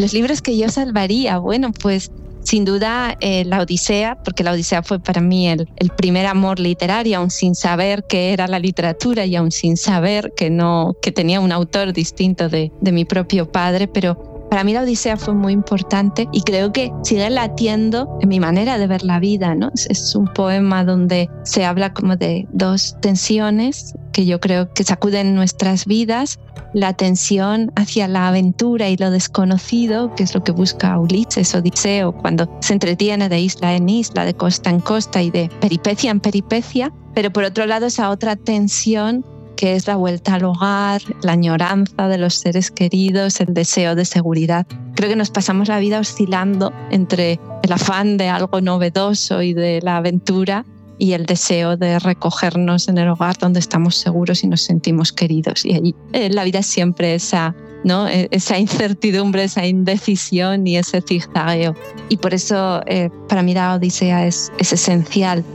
Los 0.01 0.13
libros 0.13 0.41
que 0.41 0.57
yo 0.57 0.67
salvaría, 0.67 1.37
bueno, 1.37 1.71
pues 1.79 2.09
sin 2.43 2.65
duda 2.65 3.15
eh, 3.21 3.45
la 3.45 3.61
Odisea, 3.61 4.17
porque 4.23 4.43
la 4.43 4.53
Odisea 4.53 4.81
fue 4.81 4.99
para 4.99 5.21
mí 5.21 5.47
el, 5.47 5.67
primer 5.95 6.25
amor 6.25 6.59
literario, 6.59 7.19
aún 7.19 7.29
sin 7.29 7.53
saber 7.53 8.03
qué 8.09 8.33
era 8.33 8.47
la 8.47 8.57
literatura 8.57 9.27
y 9.27 9.35
aún 9.35 9.51
sin 9.51 9.77
saber 9.77 10.33
que 10.35 10.49
no 10.49 10.95
que 11.03 11.11
tenía 11.11 11.39
un 11.39 11.51
autor 11.51 11.93
distinto 11.93 12.49
de, 12.49 12.71
de 12.81 12.91
mi 12.91 13.05
propio 13.05 13.51
padre, 13.51 13.87
pero 13.87 14.30
para 14.51 14.65
mí 14.65 14.73
la 14.73 14.81
Odisea 14.81 15.15
fue 15.15 15.33
muy 15.33 15.53
importante 15.53 16.27
y 16.33 16.41
creo 16.41 16.73
que 16.73 16.91
sigue 17.03 17.29
latiendo 17.29 18.17
en 18.19 18.27
mi 18.27 18.41
manera 18.41 18.77
de 18.77 18.85
ver 18.85 19.01
la 19.01 19.17
vida, 19.17 19.55
¿no? 19.55 19.71
Es, 19.73 20.13
un 20.13 20.25
poema 20.25 20.83
donde 20.83 21.29
se 21.43 21.63
habla 21.63 21.93
como 21.93 22.17
de 22.17 22.45
dos 22.51 22.97
tensiones 22.99 23.93
que 24.11 24.25
yo 24.25 24.41
creo 24.41 24.73
que 24.73 24.83
sacuden 24.83 25.35
nuestras 25.35 25.85
vidas, 25.85 26.37
la 26.73 26.91
tensión 26.91 27.71
hacia 27.77 28.09
la 28.09 28.27
aventura 28.27 28.89
y 28.89 28.97
lo 28.97 29.09
desconocido, 29.09 30.13
que 30.15 30.23
es 30.23 30.35
lo 30.35 30.43
que 30.43 30.51
busca 30.51 30.99
Ulises, 30.99 31.55
Odiseo, 31.55 32.11
cuando 32.11 32.53
se 32.59 32.73
entretiene 32.73 33.29
de 33.29 33.39
isla 33.39 33.73
en 33.73 33.87
isla, 33.87 34.25
de 34.25 34.33
costa 34.33 34.69
en 34.69 34.81
costa 34.81 35.21
y 35.21 35.31
de 35.31 35.49
peripecia 35.61 36.11
en 36.11 36.19
peripecia, 36.19 36.91
pero 37.13 37.31
por 37.31 37.45
otro 37.45 37.65
lado 37.67 37.85
esa 37.85 38.09
otra 38.09 38.35
tensión 38.35 39.25
que 39.61 39.75
es 39.75 39.85
la 39.85 39.95
vuelta 39.95 40.33
al 40.33 40.43
hogar, 40.43 41.03
la 41.21 41.33
añoranza 41.33 42.07
de 42.07 42.17
los 42.17 42.33
seres 42.33 42.71
queridos, 42.71 43.39
el 43.41 43.53
deseo 43.53 43.93
de 43.93 44.05
seguridad. 44.05 44.65
Creo 44.95 45.07
que 45.07 45.15
nos 45.15 45.29
pasamos 45.29 45.67
la 45.67 45.77
vida 45.77 45.99
oscilando 45.99 46.73
entre 46.89 47.39
el 47.61 47.71
afán 47.71 48.17
de 48.17 48.27
algo 48.27 48.59
novedoso 48.59 49.43
y 49.43 49.53
de 49.53 49.79
la 49.83 49.97
aventura 49.97 50.65
y 50.97 51.13
el 51.13 51.27
deseo 51.27 51.77
de 51.77 51.99
recogernos 51.99 52.87
en 52.87 52.97
el 52.97 53.09
hogar 53.09 53.37
donde 53.37 53.59
estamos 53.59 53.97
seguros 53.97 54.43
y 54.43 54.47
nos 54.47 54.61
sentimos 54.61 55.13
queridos. 55.13 55.63
Y 55.63 55.75
ahí 55.75 55.95
eh, 56.13 56.31
la 56.31 56.43
vida 56.43 56.57
es 56.57 56.65
siempre 56.65 57.13
esa, 57.13 57.53
¿no? 57.83 58.07
E, 58.07 58.29
esa 58.31 58.57
incertidumbre, 58.57 59.43
esa 59.43 59.67
indecisión 59.67 60.65
y 60.65 60.77
ese 60.77 61.03
zigzagueo. 61.03 61.75
Y 62.09 62.17
por 62.17 62.33
eso 62.33 62.81
eh, 62.87 63.11
para 63.29 63.43
mí 63.43 63.53
la 63.53 63.75
Odisea 63.75 64.25
es, 64.25 64.51
es 64.57 64.73
esencial 64.73 65.45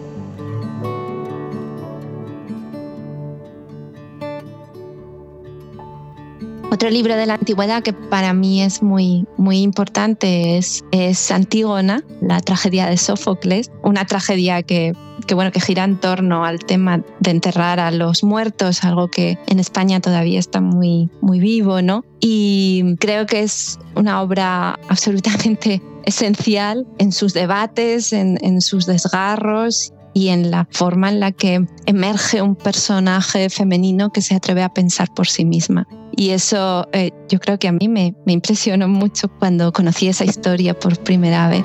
Otro 6.68 6.90
libro 6.90 7.16
de 7.16 7.26
la 7.26 7.34
antigüedad 7.34 7.82
que 7.82 7.92
para 7.92 8.34
mí 8.34 8.60
es 8.60 8.82
muy, 8.82 9.24
muy 9.36 9.58
importante 9.58 10.58
es, 10.58 10.84
es 10.90 11.30
Antígona, 11.30 12.02
la 12.20 12.40
tragedia 12.40 12.86
de 12.86 12.96
Sófocles, 12.96 13.70
una 13.84 14.04
tragedia 14.04 14.62
que, 14.64 14.92
que, 15.28 15.34
bueno, 15.34 15.52
que 15.52 15.60
gira 15.60 15.84
en 15.84 15.96
torno 16.00 16.44
al 16.44 16.58
tema 16.58 17.02
de 17.20 17.30
enterrar 17.30 17.78
a 17.78 17.92
los 17.92 18.24
muertos, 18.24 18.82
algo 18.82 19.08
que 19.08 19.38
en 19.46 19.60
España 19.60 20.00
todavía 20.00 20.40
está 20.40 20.60
muy, 20.60 21.08
muy 21.20 21.38
vivo, 21.38 21.82
¿no? 21.82 22.04
Y 22.20 22.96
creo 22.98 23.26
que 23.26 23.44
es 23.44 23.78
una 23.94 24.20
obra 24.20 24.78
absolutamente 24.88 25.80
esencial 26.04 26.84
en 26.98 27.12
sus 27.12 27.32
debates, 27.32 28.12
en, 28.12 28.38
en 28.42 28.60
sus 28.60 28.86
desgarros 28.86 29.92
y 30.14 30.28
en 30.28 30.50
la 30.50 30.66
forma 30.70 31.10
en 31.10 31.20
la 31.20 31.30
que 31.30 31.64
emerge 31.84 32.42
un 32.42 32.56
personaje 32.56 33.50
femenino 33.50 34.10
que 34.10 34.22
se 34.22 34.34
atreve 34.34 34.62
a 34.62 34.72
pensar 34.72 35.12
por 35.14 35.28
sí 35.28 35.44
misma. 35.44 35.86
Y 36.16 36.30
eso 36.30 36.88
eh, 36.92 37.10
yo 37.28 37.38
creo 37.38 37.58
que 37.58 37.68
a 37.68 37.72
mí 37.72 37.88
me, 37.88 38.14
impresionó 38.26 38.88
mucho 38.88 39.28
cuando 39.38 39.70
conocí 39.70 40.08
esa 40.08 40.24
historia 40.24 40.72
por 40.78 40.98
primera 40.98 41.50
vez. 41.50 41.62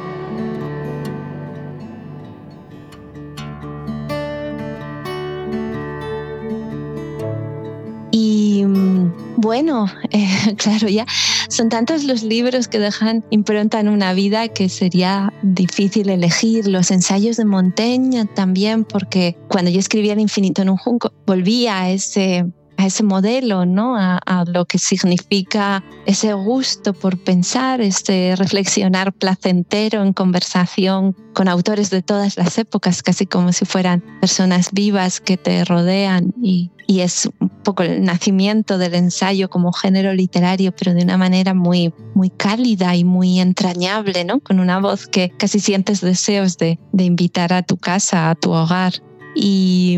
Y 8.11 8.65
mm, 8.65 9.13
bueno, 9.37 9.85
eh, 10.11 10.55
claro, 10.57 10.89
ya 10.89 11.05
son 11.47 11.69
tantos 11.69 12.03
los 12.03 12.23
libros 12.23 12.67
que 12.67 12.79
dejan 12.79 13.23
impronta 13.29 13.79
en 13.79 13.87
una 13.87 14.13
vida 14.13 14.49
que 14.49 14.67
sería 14.67 15.33
difícil 15.43 16.09
elegir. 16.09 16.67
Los 16.67 16.91
ensayos 16.91 17.37
de 17.37 17.45
Montaigne 17.45 18.25
también, 18.25 18.83
porque 18.83 19.37
cuando 19.47 19.71
yo 19.71 19.79
escribía 19.79 20.11
El 20.11 20.19
infinito 20.19 20.61
en 20.61 20.69
un 20.69 20.77
junco, 20.77 21.13
volvía 21.25 21.81
a 21.81 21.89
ese 21.89 22.45
a 22.81 22.87
ese 22.87 23.03
modelo, 23.03 23.65
¿no? 23.65 23.95
A, 23.97 24.19
lo 24.47 24.65
que 24.65 24.79
significa 24.79 25.83
ese 26.07 26.33
gusto 26.33 26.93
por 26.93 27.17
pensar, 27.17 27.79
este 27.79 28.35
reflexionar 28.35 29.13
placentero 29.13 30.01
en 30.01 30.13
conversación 30.13 31.15
con 31.33 31.47
autores 31.47 31.91
de 31.91 32.01
todas 32.01 32.37
las 32.37 32.57
épocas, 32.57 33.03
casi 33.03 33.27
como 33.27 33.53
si 33.53 33.65
fueran 33.65 34.03
personas 34.19 34.71
vivas 34.71 35.21
que 35.21 35.37
te 35.37 35.63
rodean 35.63 36.33
y, 36.41 36.71
y 36.87 37.01
es 37.01 37.29
un 37.39 37.49
poco 37.49 37.83
el 37.83 38.03
nacimiento 38.03 38.79
del 38.79 38.95
ensayo 38.95 39.49
como 39.49 39.71
género 39.71 40.13
literario, 40.13 40.71
pero 40.71 40.95
de 40.95 41.03
una 41.03 41.17
manera 41.17 41.53
muy, 41.53 41.93
muy 42.15 42.31
cálida 42.31 42.95
y 42.95 43.03
muy 43.03 43.39
entrañable, 43.39 44.25
¿no? 44.25 44.39
Con 44.39 44.59
una 44.59 44.79
voz 44.79 45.07
que 45.07 45.29
casi 45.29 45.59
sientes 45.59 46.01
deseos 46.01 46.57
de, 46.57 46.79
de 46.91 47.03
invitar 47.03 47.53
a 47.53 47.61
tu 47.61 47.77
casa, 47.77 48.31
a 48.31 48.35
tu 48.35 48.51
hogar. 48.51 48.93
Y 49.35 49.97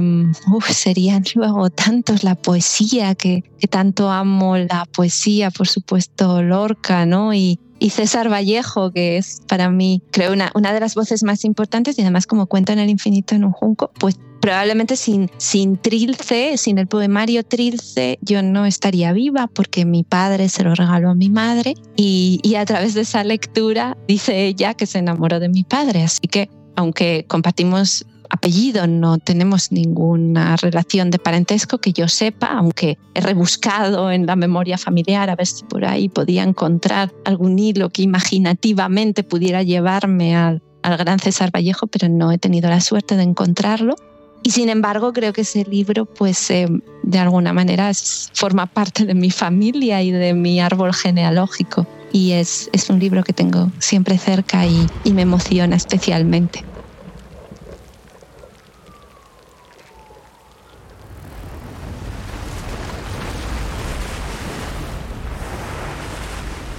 serían 0.69 1.23
luego 1.35 1.69
tantos 1.69 2.23
la 2.23 2.35
poesía, 2.35 3.15
que, 3.15 3.43
tanto 3.69 4.09
amo 4.09 4.57
la 4.57 4.85
poesía, 4.85 5.51
por 5.51 5.67
supuesto 5.67 6.41
Lorca, 6.41 7.05
¿no? 7.05 7.33
Y, 7.33 7.59
y 7.79 7.89
César 7.89 8.31
Vallejo, 8.31 8.91
que 8.91 9.17
es 9.17 9.41
para 9.47 9.69
mí, 9.69 10.01
creo, 10.11 10.33
una, 10.33 10.51
una 10.55 10.73
de 10.73 10.79
las 10.79 10.95
voces 10.95 11.23
más 11.23 11.43
importantes 11.45 11.97
y 11.97 12.01
además 12.01 12.27
como 12.27 12.47
cuenta 12.47 12.73
en 12.73 12.79
el 12.79 12.89
infinito 12.89 13.35
en 13.35 13.43
un 13.43 13.51
junco, 13.51 13.91
pues 13.99 14.19
probablemente 14.43 14.97
sin, 14.97 15.31
sin 15.37 15.77
Trilce, 15.77 16.57
sin 16.57 16.77
el 16.77 16.87
poemario 16.87 17.45
Trilce, 17.45 18.19
yo 18.21 18.43
no 18.43 18.65
estaría 18.65 19.13
viva 19.13 19.47
porque 19.47 19.85
mi 19.85 20.03
padre 20.03 20.49
se 20.49 20.63
lo 20.63 20.75
regaló 20.75 21.11
a 21.11 21.15
mi 21.15 21.29
madre 21.29 21.75
y, 21.95 22.41
y 22.43 22.55
a 22.55 22.65
través 22.65 22.93
de 22.93 23.01
esa 23.01 23.23
lectura 23.23 23.95
dice 24.05 24.45
ella 24.45 24.73
que 24.73 24.85
se 24.85 24.99
enamoró 24.99 25.39
de 25.39 25.47
mi 25.47 25.63
padre. 25.63 26.03
Así 26.03 26.27
que 26.27 26.49
aunque 26.75 27.25
compartimos 27.29 28.05
apellido, 28.33 28.87
no 28.87 29.19
tenemos 29.19 29.71
ninguna 29.71 30.55
relación 30.57 31.11
de 31.11 31.19
parentesco 31.19 31.77
que 31.77 31.93
yo 31.93 32.07
sepa, 32.07 32.47
aunque 32.47 32.97
he 33.13 33.21
rebuscado 33.21 34.09
en 34.09 34.25
la 34.25 34.35
memoria 34.35 34.79
familiar 34.79 35.29
a 35.29 35.35
ver 35.35 35.45
si 35.45 35.63
por 35.65 35.85
ahí 35.85 36.09
podía 36.09 36.41
encontrar 36.41 37.13
algún 37.25 37.59
hilo 37.59 37.91
que 37.91 38.01
imaginativamente 38.01 39.23
pudiera 39.23 39.61
llevarme 39.61 40.35
al, 40.35 40.61
gran 40.81 41.19
César 41.19 41.51
Vallejo, 41.51 41.85
pero 41.87 42.09
no 42.09 42.31
he 42.31 42.39
tenido 42.39 42.69
la 42.69 42.81
suerte 42.81 43.15
de 43.15 43.23
encontrarlo. 43.23 43.95
Y 44.41 44.49
sin 44.51 44.67
embargo, 44.67 45.13
creo 45.13 45.31
que 45.31 45.41
ese 45.41 45.63
libro, 45.63 46.05
pues 46.05 46.49
eh, 46.49 46.67
de 47.03 47.19
alguna 47.19 47.53
manera 47.53 47.91
forma 48.33 48.65
parte 48.65 49.05
de 49.05 49.13
mi 49.13 49.29
familia 49.29 50.01
y 50.01 50.11
de 50.11 50.33
mi 50.33 50.59
árbol 50.59 50.93
genealógico. 50.93 51.87
Y 52.11 52.31
es, 52.31 52.69
es 52.73 52.89
un 52.89 52.99
libro 52.99 53.23
que 53.23 53.31
tengo 53.31 53.71
siempre 53.79 54.17
cerca 54.17 54.65
y, 54.65 54.87
y 55.05 55.13
me 55.13 55.21
emociona 55.21 55.77
especialmente. 55.77 56.72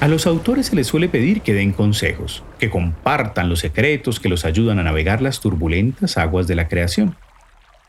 A 0.04 0.08
los 0.08 0.26
autores 0.26 0.66
se 0.66 0.76
les 0.76 0.86
suele 0.86 1.08
pedir 1.08 1.40
que 1.40 1.54
den 1.54 1.72
consejos, 1.72 2.44
que 2.58 2.68
compartan 2.68 3.48
los 3.48 3.60
secretos 3.60 4.20
que 4.20 4.28
los 4.28 4.44
ayudan 4.44 4.78
a 4.78 4.82
navegar 4.82 5.22
las 5.22 5.40
turbulentas 5.40 6.18
aguas 6.18 6.46
de 6.46 6.54
la 6.54 6.68
creación. 6.68 7.16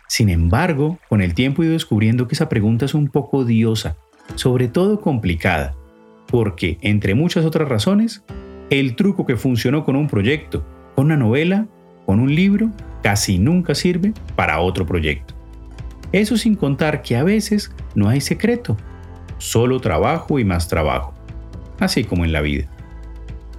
Sin 0.07 0.29
embargo, 0.29 0.97
con 1.09 1.21
el 1.21 1.33
tiempo 1.33 1.61
he 1.61 1.65
ido 1.65 1.73
descubriendo 1.73 2.29
que 2.29 2.35
esa 2.35 2.47
pregunta 2.47 2.85
es 2.85 2.93
un 2.93 3.09
poco 3.09 3.39
odiosa, 3.39 3.97
sobre 4.35 4.69
todo 4.69 5.01
complicada, 5.01 5.75
porque, 6.27 6.77
entre 6.79 7.15
muchas 7.15 7.43
otras 7.43 7.67
razones, 7.67 8.23
el 8.69 8.95
truco 8.95 9.25
que 9.25 9.35
funcionó 9.35 9.83
con 9.83 9.97
un 9.97 10.07
proyecto, 10.07 10.65
con 10.95 11.07
una 11.07 11.17
novela, 11.17 11.67
con 12.05 12.21
un 12.21 12.33
libro, 12.33 12.71
casi 13.03 13.39
nunca 13.39 13.75
sirve 13.75 14.13
para 14.37 14.61
otro 14.61 14.85
proyecto. 14.85 15.33
Eso 16.13 16.37
sin 16.37 16.55
contar 16.55 17.01
que 17.01 17.17
a 17.17 17.23
veces 17.23 17.73
no 17.93 18.07
hay 18.07 18.21
secreto, 18.21 18.77
solo 19.37 19.81
trabajo 19.81 20.39
y 20.39 20.45
más 20.45 20.69
trabajo 20.69 21.14
así 21.79 22.03
como 22.03 22.25
en 22.25 22.31
la 22.31 22.41
vida. 22.41 22.69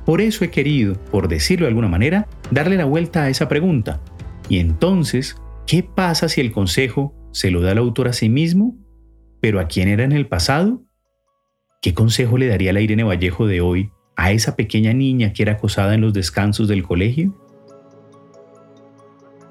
Por 0.05 0.21
eso 0.21 0.45
he 0.45 0.51
querido, 0.51 0.95
por 1.11 1.29
decirlo 1.29 1.67
de 1.67 1.71
alguna 1.71 1.89
manera, 1.89 2.29
darle 2.51 2.77
la 2.77 2.85
vuelta 2.85 3.25
a 3.25 3.29
esa 3.29 3.49
pregunta. 3.49 4.01
Y 4.49 4.61
entonces, 4.61 5.37
¿qué 5.67 5.83
pasa 5.83 6.29
si 6.29 6.41
el 6.41 6.53
consejo 6.53 7.13
se 7.33 7.51
lo 7.51 7.61
da 7.61 7.73
el 7.73 7.79
autor 7.79 8.09
a 8.09 8.13
sí 8.13 8.29
mismo? 8.29 8.77
¿Pero 9.41 9.59
a 9.59 9.67
quién 9.67 9.89
era 9.89 10.05
en 10.05 10.13
el 10.13 10.29
pasado? 10.29 10.85
¿Qué 11.83 11.93
consejo 11.93 12.39
le 12.39 12.47
daría 12.47 12.73
la 12.73 12.81
Irene 12.81 13.03
Vallejo 13.05 13.47
de 13.47 13.61
hoy 13.61 13.91
a 14.17 14.33
esa 14.33 14.57
pequeña 14.57 14.93
niña 14.93 15.33
que 15.33 15.43
era 15.43 15.53
acosada 15.53 15.95
en 15.95 16.01
los 16.01 16.13
descansos 16.13 16.69
del 16.69 16.85
colegio? 16.85 17.35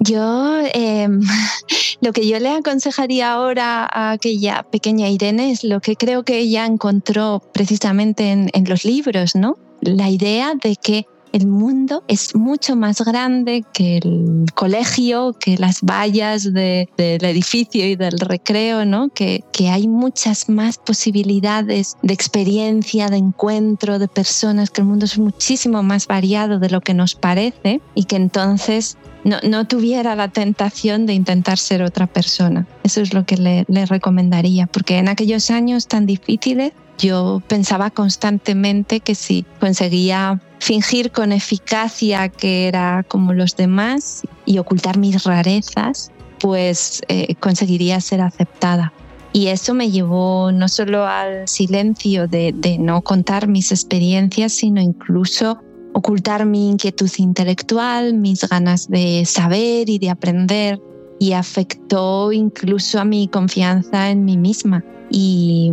Yo 0.06 0.60
em, 0.72 1.20
lo 2.00 2.12
que 2.12 2.28
yo 2.28 2.38
le 2.38 2.50
aconsejaría 2.50 3.32
ahora 3.32 3.88
a 3.90 4.12
aquella 4.12 4.62
pequeña 4.62 5.08
Irene 5.08 5.50
es 5.50 5.64
lo 5.64 5.80
que 5.80 5.96
creo 5.96 6.22
que 6.22 6.38
ella 6.38 6.64
encontró 6.64 7.42
precisamente 7.52 8.30
en, 8.30 8.64
los 8.68 8.84
libros, 8.84 9.34
¿no? 9.34 9.56
La 9.80 10.08
idea 10.08 10.54
de 10.54 10.76
que 10.76 11.06
el 11.36 11.46
mundo 11.46 12.02
es 12.08 12.34
mucho 12.34 12.76
más 12.76 13.02
grande 13.02 13.62
que 13.74 13.98
el 13.98 14.46
colegio, 14.54 15.34
que 15.38 15.58
las 15.58 15.82
vallas 15.82 16.52
del 16.54 16.88
edificio 16.96 17.86
y 17.86 17.94
del 17.94 18.18
recreo, 18.18 18.86
¿no? 18.86 19.10
Que, 19.10 19.44
hay 19.70 19.88
muchas 19.88 20.48
más 20.48 20.78
posibilidades 20.78 21.96
de 22.02 22.14
experiencia, 22.14 23.08
de 23.08 23.16
encuentro, 23.16 23.98
de 23.98 24.08
personas, 24.08 24.70
que 24.70 24.80
el 24.80 24.86
mundo 24.86 25.04
es 25.04 25.18
muchísimo 25.18 25.82
más 25.82 26.06
variado 26.06 26.58
de 26.58 26.70
lo 26.70 26.80
que 26.80 26.94
nos 26.94 27.14
parece 27.14 27.80
y 27.94 28.04
que 28.04 28.16
entonces 28.16 28.96
no, 29.24 29.38
no, 29.42 29.66
tuviera 29.66 30.14
la 30.14 30.28
tentación 30.28 31.04
de 31.04 31.14
intentar 31.14 31.58
ser 31.58 31.82
otra 31.82 32.06
persona. 32.06 32.66
Eso 32.84 33.00
es 33.00 33.12
lo 33.12 33.26
que 33.26 33.36
le, 33.36 33.86
recomendaría, 33.86 34.66
porque 34.68 34.98
en 34.98 35.08
aquellos 35.08 35.50
años 35.50 35.88
tan 35.88 36.06
difíciles 36.06 36.72
yo 36.98 37.42
pensaba 37.46 37.90
constantemente 37.90 39.00
que 39.00 39.14
si 39.14 39.44
conseguía 39.60 40.40
fingir 40.58 41.10
con 41.10 41.32
eficacia 41.32 42.28
que 42.28 42.68
era 42.68 43.04
como 43.08 43.32
los 43.32 43.56
demás 43.56 44.22
y 44.44 44.58
ocultar 44.58 44.98
mis 44.98 45.24
rarezas, 45.24 46.10
pues 46.40 47.02
eh, 47.08 47.34
conseguiría 47.36 48.00
ser 48.00 48.20
aceptada. 48.20 48.92
Y 49.32 49.48
eso 49.48 49.74
me 49.74 49.90
llevó 49.90 50.50
no 50.50 50.66
solo 50.68 51.06
al 51.06 51.46
silencio 51.46 52.26
de, 52.26 52.54
no 52.80 53.02
contar 53.02 53.48
mis 53.48 53.70
experiencias, 53.70 54.52
sino 54.52 54.80
incluso 54.80 55.58
ocultar 55.92 56.46
mi 56.46 56.70
inquietud 56.70 57.10
intelectual, 57.18 58.14
mis 58.14 58.48
ganas 58.48 58.88
de 58.88 59.24
saber 59.26 59.90
y 59.90 59.98
de 59.98 60.08
aprender, 60.08 60.80
y 61.18 61.32
afectó 61.32 62.32
incluso 62.32 62.98
a 62.98 63.04
mi 63.04 63.28
confianza 63.28 64.10
en 64.10 64.24
mí 64.24 64.38
misma. 64.38 64.82
Y 65.10 65.70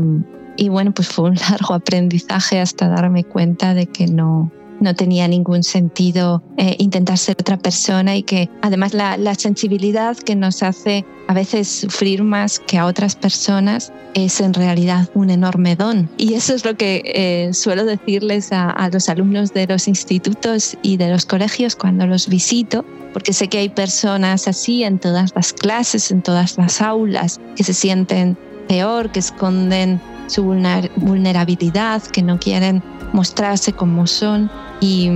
bueno, 0.69 0.93
pues 0.93 1.07
fue 1.07 1.29
un 1.29 1.35
largo 1.49 1.73
aprendizaje 1.73 2.59
hasta 2.59 2.89
darme 2.89 3.23
cuenta 3.23 3.73
de 3.73 3.85
que 3.85 4.07
no, 4.07 4.51
no 4.83 4.95
tenía 4.95 5.27
ningún 5.27 5.63
sentido 5.63 6.43
eh, 6.57 6.75
intentar 6.79 7.17
ser 7.17 7.37
otra 7.39 7.57
persona 7.57 8.15
y 8.15 8.23
que 8.23 8.49
además 8.61 8.93
la, 8.93 9.17
sensibilidad 9.35 10.15
que 10.15 10.35
nos 10.35 10.61
hace 10.61 11.05
a 11.27 11.33
veces 11.33 11.67
sufrir 11.67 12.23
más 12.23 12.59
que 12.59 12.77
a 12.77 12.85
otras 12.85 13.15
personas 13.15 13.91
es 14.13 14.39
en 14.41 14.53
realidad 14.53 15.09
un 15.15 15.31
enorme 15.31 15.75
don. 15.75 16.09
Y 16.17 16.35
eso 16.35 16.53
es 16.53 16.63
lo 16.63 16.77
que 16.77 17.01
eh, 17.05 17.53
suelo 17.53 17.83
decirles 17.85 18.51
a, 18.51 18.69
a 18.69 18.89
los 18.89 19.09
alumnos 19.09 19.53
de 19.53 19.65
los 19.65 19.87
institutos 19.87 20.77
y 20.83 20.97
de 20.97 21.09
los 21.09 21.25
colegios 21.25 21.75
cuando 21.75 22.05
los 22.05 22.27
visito, 22.27 22.85
porque 23.11 23.33
sé 23.33 23.47
que 23.47 23.57
hay 23.57 23.69
personas 23.69 24.47
así 24.47 24.83
en 24.83 24.99
todas 24.99 25.31
las 25.35 25.51
clases, 25.53 26.11
en 26.11 26.21
todas 26.21 26.57
las 26.57 26.81
aulas, 26.81 27.39
que 27.55 27.63
se 27.63 27.73
sienten 27.73 28.37
peor, 28.67 29.11
que 29.11 29.19
esconden 29.19 29.99
su 30.27 30.43
vulnerabilidad, 30.43 32.01
que 32.03 32.21
no 32.21 32.39
quieren 32.39 32.81
mostrarse 33.13 33.73
como 33.73 34.05
son 34.07 34.51
y, 34.81 35.09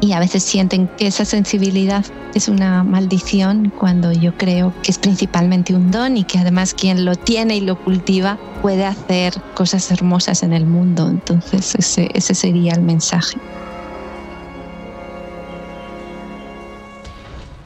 y, 0.00 0.12
a 0.12 0.20
veces 0.20 0.42
sienten 0.42 0.88
que 0.96 1.06
esa 1.06 1.24
sensibilidad 1.24 2.04
es 2.34 2.48
una 2.48 2.82
maldición 2.82 3.70
cuando 3.78 4.12
yo 4.12 4.34
creo 4.38 4.72
que 4.82 4.90
es 4.90 4.98
principalmente 4.98 5.74
un 5.74 5.90
don 5.90 6.16
y 6.16 6.24
que 6.24 6.38
además 6.38 6.72
quien 6.72 7.04
lo 7.04 7.14
tiene 7.14 7.56
y 7.56 7.60
lo 7.60 7.78
cultiva 7.78 8.38
puede 8.62 8.86
hacer 8.86 9.34
cosas 9.54 9.90
hermosas 9.90 10.42
en 10.42 10.54
el 10.54 10.64
mundo. 10.64 11.08
Entonces 11.10 11.74
ese, 11.74 12.08
ese 12.14 12.34
sería 12.34 12.72
el 12.72 12.80
mensaje. 12.80 13.38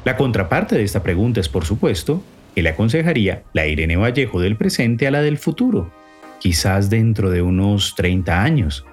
La 0.04 0.16
contraparte 0.16 0.74
de 0.74 0.84
esta 0.84 1.02
pregunta 1.02 1.38
es, 1.38 1.48
por 1.48 1.66
supuesto, 1.66 2.22
que 2.54 2.62
le 2.62 2.70
aconsejaría 2.70 3.42
la 3.52 3.66
Irene 3.66 3.96
Vallejo 3.96 4.40
del 4.40 4.56
presente 4.56 5.06
a 5.06 5.10
la 5.10 5.20
del 5.20 5.38
futuro, 5.38 5.92
quizás 6.40 6.88
dentro 6.88 7.30
de 7.30 7.42
unos 7.42 7.94
30 7.94 8.42
años, 8.42 8.86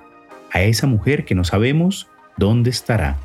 a 0.56 0.62
esa 0.62 0.88
mujer 0.88 1.26
que 1.26 1.36
no 1.36 1.44
sabemos 1.44 2.08
dónde 2.38 2.70
estará. 2.70 3.18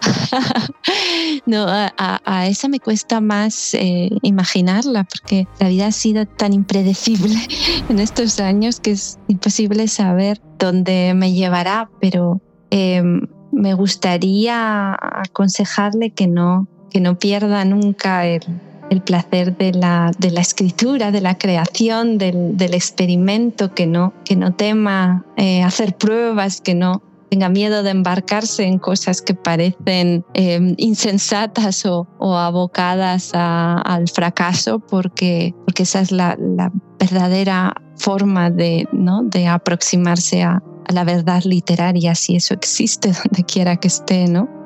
no, 1.46 1.66
a, 1.68 2.46
esa 2.48 2.66
me 2.66 2.80
cuesta 2.80 3.20
más 3.20 3.72
eh, 3.74 4.10
imaginarla 4.22 5.04
porque 5.04 5.46
la 5.60 5.68
vida 5.68 5.86
ha 5.86 5.92
sido 5.92 6.26
tan 6.26 6.52
impredecible 6.52 7.36
en 7.88 8.00
estos 8.00 8.40
años 8.40 8.80
que 8.80 8.90
es 8.92 9.20
imposible 9.28 9.86
saber 9.86 10.40
dónde 10.58 11.12
me 11.14 11.32
llevará, 11.32 11.88
pero 12.00 12.40
em, 12.70 13.28
me 13.52 13.74
gustaría 13.74 14.96
aconsejarle 15.00 16.10
que 16.10 16.26
no, 16.26 16.66
que 16.90 17.00
no 17.00 17.16
pierda 17.16 17.64
nunca 17.64 18.26
el, 18.26 18.42
el 18.90 19.02
placer 19.02 19.56
de 19.56 19.72
la, 19.72 20.10
de 20.18 20.30
la 20.30 20.40
escritura, 20.40 21.10
de 21.12 21.20
la 21.20 21.38
creación, 21.38 22.18
del, 22.18 22.74
experimento, 22.74 23.72
que 23.72 23.86
no, 23.86 24.12
que 24.24 24.36
no 24.36 24.52
tema 24.54 25.24
eh, 25.36 25.62
hacer 25.62 25.96
pruebas, 25.96 26.60
que 26.60 26.74
no 26.74 27.02
tenga 27.30 27.48
miedo 27.48 27.84
de 27.84 27.90
embarcarse 27.90 28.64
en 28.64 28.78
cosas 28.78 29.22
que 29.22 29.34
parecen 29.34 30.24
em, 30.34 30.74
insensatas 30.76 31.86
o, 31.86 32.06
abocadas 32.36 33.30
al 33.32 34.08
fracaso, 34.08 34.80
porque, 34.80 35.54
porque 35.64 35.84
esa 35.84 36.00
es 36.00 36.10
la, 36.10 36.36
la 36.38 36.72
verdadera 36.98 37.72
forma 37.96 38.50
de, 38.50 38.88
¿no? 38.92 39.22
de 39.22 39.46
aproximarse 39.46 40.42
a, 40.42 40.60
a 40.86 40.92
la 40.92 41.04
verdad 41.04 41.44
literaria, 41.44 42.16
si 42.16 42.34
eso 42.34 42.54
existe 42.54 43.12
donde 43.24 43.44
quiera 43.44 43.76
que 43.76 43.88
esté, 43.88 44.26
¿no? 44.26 44.59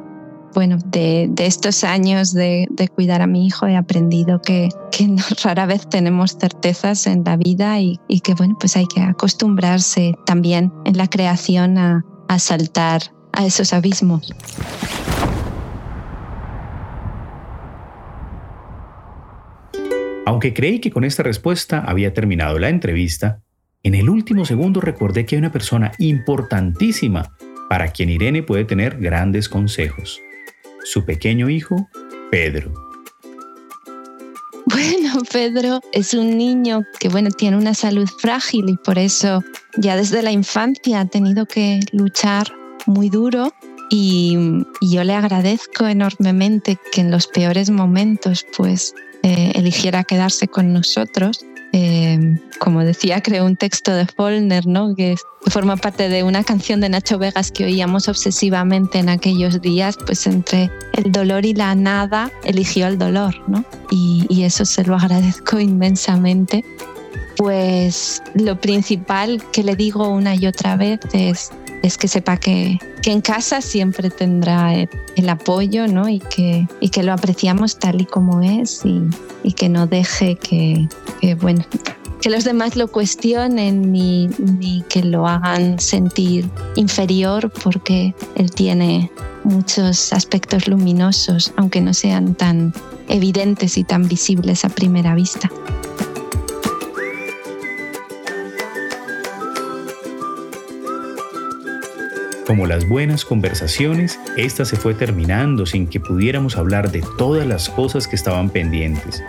Bueno, 0.54 0.78
de, 0.86 1.30
estos 1.38 1.84
años 1.84 2.32
de, 2.32 2.68
cuidar 2.94 3.20
a 3.20 3.26
mi 3.26 3.46
hijo 3.46 3.66
he 3.66 3.76
aprendido 3.76 4.40
que, 4.40 4.68
rara 5.44 5.66
vez 5.66 5.88
tenemos 5.88 6.38
certezas 6.38 7.06
en 7.06 7.24
la 7.24 7.36
vida 7.36 7.80
y, 7.80 7.98
que, 8.22 8.34
bueno, 8.34 8.56
pues 8.58 8.76
hay 8.76 8.86
que 8.86 9.00
acostumbrarse 9.00 10.14
también 10.24 10.72
en 10.84 10.96
la 10.96 11.08
creación 11.08 11.76
a, 11.76 12.04
a 12.28 12.38
saltar 12.38 13.02
a 13.32 13.44
esos 13.44 13.72
abismos. 13.72 14.32
Aunque 20.26 20.54
creí 20.54 20.80
que 20.80 20.90
con 20.90 21.04
esta 21.04 21.22
respuesta 21.22 21.80
había 21.80 22.14
terminado 22.14 22.58
la 22.58 22.70
entrevista, 22.70 23.42
en 23.82 23.94
el 23.94 24.08
último 24.08 24.46
segundo 24.46 24.80
recordé 24.80 25.26
que 25.26 25.34
hay 25.34 25.40
una 25.40 25.52
persona 25.52 25.92
importantísima 25.98 27.30
para 27.68 27.88
quien 27.88 28.08
Irene 28.08 28.42
puede 28.42 28.64
tener 28.64 28.98
grandes 28.98 29.48
consejos 29.48 30.22
su 30.84 31.04
pequeño 31.04 31.48
hijo, 31.48 31.88
Pedro. 32.30 32.72
Bueno, 34.66 35.20
Pedro 35.32 35.80
es 35.92 36.14
un 36.14 36.36
niño 36.38 36.82
que 36.98 37.08
bueno, 37.08 37.30
tiene 37.30 37.56
una 37.56 37.74
salud 37.74 38.08
frágil 38.18 38.68
y 38.68 38.76
por 38.76 38.98
eso 38.98 39.42
ya 39.76 39.96
desde 39.96 40.22
la 40.22 40.32
infancia 40.32 41.00
ha 41.00 41.06
tenido 41.06 41.46
que 41.46 41.80
luchar 41.92 42.52
muy 42.86 43.10
duro 43.10 43.52
y, 43.90 44.36
yo 44.80 45.04
le 45.04 45.14
agradezco 45.14 45.86
enormemente 45.86 46.78
que 46.92 47.00
en 47.00 47.10
los 47.10 47.26
peores 47.26 47.70
momentos 47.70 48.46
pues 48.56 48.94
eh, 49.22 49.52
eligiera 49.54 50.04
quedarse 50.04 50.48
con 50.48 50.72
nosotros 50.72 51.44
eh, 51.76 52.38
como 52.60 52.84
decía, 52.84 53.20
creo 53.20 53.44
un 53.44 53.56
texto 53.56 53.92
de 53.92 54.06
Follner, 54.06 54.64
¿no? 54.64 54.94
que, 54.94 55.16
forma 55.48 55.76
parte 55.76 56.08
de 56.08 56.22
una 56.22 56.44
canción 56.44 56.80
de 56.80 56.88
Nacho 56.88 57.18
Vegas 57.18 57.50
que 57.50 57.64
oíamos 57.64 58.08
obsesivamente 58.08 59.00
en 59.00 59.08
aquellos 59.08 59.60
días, 59.60 59.98
pues 60.06 60.26
entre 60.28 60.70
el 60.92 61.10
dolor 61.10 61.44
y 61.44 61.52
la 61.52 61.74
nada 61.74 62.30
eligió 62.44 62.86
el 62.86 62.96
dolor, 62.96 63.34
¿no? 63.48 63.64
y 63.90 64.42
eso 64.44 64.64
se 64.64 64.84
lo 64.84 64.94
agradezco 64.94 65.58
inmensamente. 65.70 66.64
Pues 67.36 68.22
lo 68.34 68.60
principal 68.60 69.42
que 69.50 69.64
le 69.64 69.74
digo 69.74 70.08
una 70.08 70.36
y 70.36 70.46
otra 70.46 70.76
vez 70.76 71.00
es 71.12 71.50
es 71.84 71.98
que 71.98 72.08
sepa 72.08 72.38
que, 72.38 72.78
que 73.02 73.12
en 73.12 73.20
casa 73.20 73.60
siempre 73.60 74.08
tendrá 74.08 74.74
el, 74.74 75.28
apoyo 75.28 75.86
¿no? 75.86 76.08
y, 76.08 76.18
que, 76.18 76.66
y 76.80 76.88
que 76.88 77.02
lo 77.02 77.12
apreciamos 77.12 77.78
tal 77.78 78.00
y 78.00 78.06
como 78.06 78.40
es 78.40 78.80
y, 78.84 79.02
y 79.42 79.52
que 79.52 79.68
no 79.68 79.86
deje 79.86 80.36
que, 80.36 80.88
que, 81.20 81.34
bueno, 81.34 81.62
que 82.22 82.30
los 82.30 82.44
demás 82.44 82.76
lo 82.76 82.88
cuestionen 82.88 83.92
ni, 83.92 84.28
ni 84.38 84.82
que 84.88 85.02
lo 85.02 85.28
hagan 85.28 85.78
sentir 85.78 86.48
inferior 86.74 87.52
porque 87.62 88.14
él 88.34 88.50
tiene 88.50 89.10
muchos 89.44 90.10
aspectos 90.14 90.66
luminosos, 90.66 91.52
aunque 91.56 91.82
no 91.82 91.92
sean 91.92 92.34
tan 92.34 92.72
evidentes 93.08 93.76
y 93.76 93.84
tan 93.84 94.08
visibles 94.08 94.64
a 94.64 94.70
primera 94.70 95.14
vista. 95.14 95.50
Como 102.46 102.66
las 102.66 102.86
buenas 102.86 103.24
conversaciones, 103.24 104.20
esta 104.36 104.66
se 104.66 104.76
fue 104.76 104.92
terminando 104.92 105.64
sin 105.64 105.86
que 105.86 105.98
pudiéramos 105.98 106.58
hablar 106.58 106.90
de 106.92 107.02
todas 107.16 107.46
las 107.46 107.70
cosas 107.70 108.06
que 108.06 108.16
estaban 108.16 108.50
pendientes. 108.50 109.22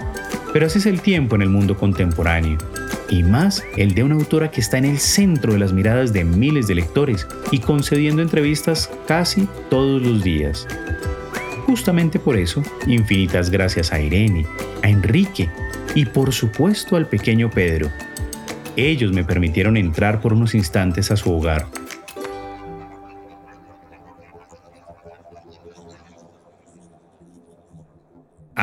Pero 0.52 0.66
así 0.66 0.80
es 0.80 0.86
el 0.86 1.00
tiempo 1.00 1.36
en 1.36 1.42
el 1.42 1.50
mundo 1.50 1.78
contemporáneo, 1.78 2.58
y 3.10 3.24
más 3.24 3.64
el 3.78 3.94
de 3.94 4.04
una 4.04 4.16
autora 4.16 4.52
que 4.52 4.60
está 4.60 4.78
en 4.80 4.86
el 4.86 5.00
centro 5.00 5.54
de 5.54 5.60
las 5.60 5.72
miradas 5.72 6.12
de 6.12 6.26
miles 6.26 6.68
de 6.68 6.76
lectores 6.76 7.26
y 7.52 7.60
concediendo 7.60 8.22
entrevistas 8.22 8.90
casi 9.08 9.48
todos 9.70 10.02
los 10.02 10.22
días. 10.22 10.68
Justamente 11.68 12.20
por 12.20 12.36
eso, 12.36 12.64
infinitas 12.86 13.50
gracias 13.50 13.94
a 13.94 14.02
Irene, 14.02 14.46
a 14.84 14.90
Enrique 14.90 15.50
y 15.96 16.06
por 16.06 16.34
supuesto 16.34 16.98
al 16.98 17.08
pequeño 17.08 17.50
Pedro. 17.50 17.90
Ellos 18.76 19.14
me 19.14 19.24
permitieron 19.24 19.78
entrar 19.78 20.20
por 20.20 20.34
unos 20.34 20.54
instantes 20.54 21.12
a 21.12 21.16
su 21.16 21.32
hogar 21.32 21.66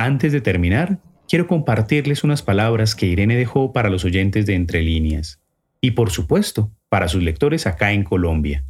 Antes 0.03 0.33
de 0.33 0.41
terminar, 0.41 0.99
quiero 1.29 1.47
compartirles 1.47 2.25
unas 2.25 2.43
palabras 2.43 2.97
que 2.97 3.07
Irene 3.07 3.37
dejó 3.37 3.73
para 3.73 3.89
los 3.89 4.05
oyentes 4.05 4.47
de 4.47 4.57
Entre 4.57 4.83
Líneas 4.83 5.39
y 5.81 5.93
por 5.93 6.11
supuesto 6.11 6.73
para 6.89 7.07
sus 7.07 7.23
lectores 7.23 7.69
acá 7.69 7.93
en 7.93 8.03
Colombia. 8.03 8.65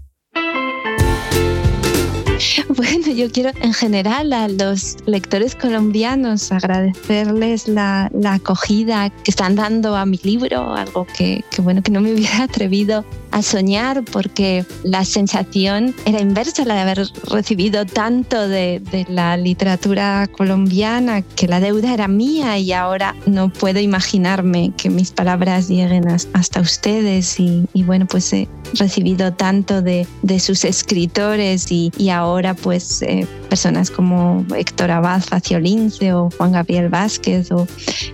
Bueno, 2.77 3.13
yo 3.15 3.31
quiero 3.31 3.51
en 3.63 3.73
general 3.73 4.33
a 4.33 4.49
los 4.49 4.97
lectores 5.07 5.55
colombianos 5.55 6.51
agradecerles 6.51 7.69
la, 7.69 8.11
acogida 8.25 9.09
que 9.09 9.31
están 9.31 9.55
dando 9.55 9.95
a 9.97 10.05
mi 10.05 10.19
libro, 10.25 10.75
algo 10.75 11.07
que, 11.17 11.45
bueno 11.59 11.83
que 11.83 11.93
no 11.93 12.01
me 12.01 12.13
hubiera 12.15 12.43
atrevido 12.43 13.07
a 13.33 13.43
soñar 13.43 14.05
porque 14.05 14.65
la 14.85 15.05
sensación 15.05 15.95
era 16.05 16.21
inversa, 16.21 16.65
la 16.65 16.75
de 16.75 16.81
haber 16.81 17.03
recibido 17.31 17.85
tanto 17.87 18.47
de, 18.49 18.81
la 19.09 19.37
literatura 19.37 20.29
colombiana, 20.31 21.23
que 21.23 21.49
la 21.49 21.61
deuda 21.61 21.93
era 21.93 22.09
mía 22.09 22.59
y 22.59 22.73
ahora 22.73 23.17
no 23.27 23.49
puedo 23.49 23.81
imaginarme 23.81 24.73
que 24.77 24.91
mis 24.91 25.11
palabras 25.11 25.69
lleguen 25.69 26.09
hasta 26.09 26.61
ustedes 26.61 27.41
y, 27.41 27.67
bueno, 27.75 28.07
pues 28.07 28.33
he 28.33 28.49
recibido 28.75 29.33
tanto 29.33 29.83
de, 29.83 30.07
sus 30.39 30.65
escritores 30.65 31.71
y, 31.71 31.91
ahora 32.13 32.53
pues 32.53 33.01
eh, 33.03 33.27
personas 33.49 33.91
como 33.91 34.45
Héctor 34.55 34.91
Abad 34.91 35.23
Faciolince 35.23 36.13
o 36.13 36.29
Juan 36.37 36.53
Gabriel 36.53 36.91
Vázquez 36.91 37.51
o 37.53 37.67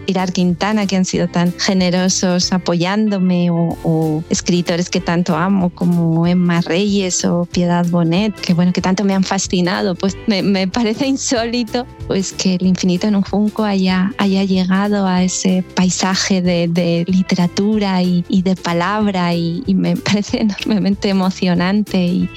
Pilar 0.07 0.33
Quintana 0.33 0.87
que 0.87 0.95
han 0.97 1.05
sido 1.05 1.27
tan 1.27 1.53
generosos 1.59 2.53
apoyándome 2.53 3.51
o, 3.51 3.77
o 3.83 4.23
escritores 4.31 4.89
que 4.89 5.01
tanto 5.09 5.35
amo 5.37 5.71
como 5.71 6.27
Emma 6.27 6.61
Reyes 6.61 7.25
o 7.25 7.47
Piedad 7.47 7.87
Bonet, 7.87 8.35
que 8.43 8.53
bueno, 8.53 8.75
que 8.75 8.83
tanto 8.83 9.05
me 9.05 9.15
han 9.15 9.25
fascinado, 9.25 9.95
pues 9.95 10.15
me, 10.27 10.69
parece 10.69 11.07
insólito 11.07 11.87
pues 12.07 12.35
que 12.35 12.57
el 12.57 12.67
infinito 12.67 13.07
en 13.07 13.17
un 13.17 13.23
junco 13.23 13.65
haya, 13.65 14.13
haya 14.19 14.45
llegado 14.45 15.07
a 15.07 15.23
ese 15.23 15.65
paisaje 15.75 16.43
de, 16.43 17.07
literatura 17.09 18.03
y, 18.03 18.43
de 18.43 18.55
palabra 18.55 19.33
y, 19.33 19.65
me 19.69 19.97
parece 20.09 20.43
enormemente 20.43 21.09
emocionante 21.09 22.05
y, 22.05 22.29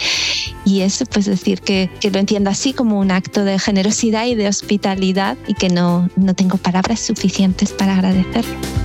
y 0.64 0.80
eso 0.80 1.04
pues 1.08 1.26
decir 1.26 1.60
que, 1.60 1.90
que, 2.00 2.10
lo 2.10 2.20
entiendo 2.20 2.50
así 2.50 2.72
como 2.72 3.02
un 3.02 3.12
acto 3.12 3.44
de 3.44 3.60
generosidad 3.60 4.28
y 4.28 4.36
de 4.36 4.48
hospitalidad 4.48 5.38
y 5.46 5.56
que 5.56 5.68
no, 5.68 6.10
no 6.16 6.34
tengo 6.36 6.56
palabras 6.56 7.02
suficientes 7.02 7.74
para 7.74 7.96
agradecerlo. 7.96 8.81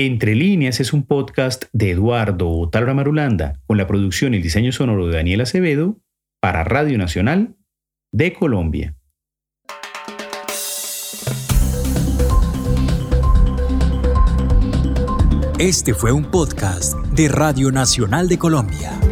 Entre 0.00 0.36
líneas 0.36 0.78
es 0.78 0.92
un 0.92 1.02
podcast 1.02 1.64
de 1.72 1.90
Eduardo 1.90 2.68
Talra 2.70 2.94
Marulanda 2.94 3.60
con 3.66 3.78
la 3.78 3.88
producción 3.88 4.32
y 4.32 4.36
el 4.36 4.44
diseño 4.44 4.70
sonoro 4.70 5.08
de 5.08 5.16
Daniel 5.16 5.40
Acevedo 5.40 5.98
para 6.40 6.62
Radio 6.62 6.96
Nacional 6.98 7.56
de 8.12 8.32
Colombia. 8.32 8.96
Este 15.58 15.94
fue 15.94 16.12
un 16.12 16.30
podcast 16.30 16.96
de 17.16 17.26
Radio 17.26 17.72
Nacional 17.72 18.28
de 18.28 18.38
Colombia. 18.38 19.07